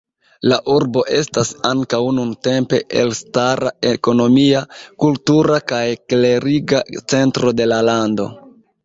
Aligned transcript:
La 0.51 0.55
urbo 0.75 1.01
estas 1.17 1.49
ankaŭ 1.71 1.99
nuntempe 2.19 2.79
elstara 3.01 3.73
ekonomia, 3.91 4.63
kultura 5.05 5.61
kaj 5.73 5.83
kleriga 6.15 6.81
centro 7.15 7.53
de 7.61 7.69
la 7.73 7.79
lando. 7.91 8.27